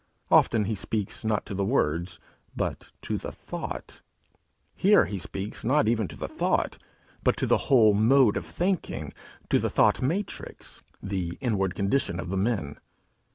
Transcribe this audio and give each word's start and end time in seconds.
Often 0.31 0.65
he 0.65 0.73
speaks 0.73 1.23
not 1.23 1.45
to 1.45 1.53
the 1.53 1.63
words 1.63 2.19
but 2.55 2.91
to 3.01 3.19
the 3.19 3.31
thought; 3.31 4.01
here 4.73 5.05
he 5.05 5.19
speaks 5.19 5.63
not 5.63 5.87
even 5.87 6.07
to 6.07 6.15
the 6.15 6.27
thought, 6.27 6.79
but 7.23 7.37
to 7.37 7.45
the 7.45 7.59
whole 7.69 7.93
mode 7.93 8.35
of 8.35 8.43
thinking, 8.47 9.13
to 9.49 9.59
the 9.59 9.69
thought 9.69 10.01
matrix, 10.01 10.81
the 11.03 11.37
inward 11.39 11.75
condition 11.75 12.19
of 12.19 12.29
the 12.29 12.37
men. 12.37 12.77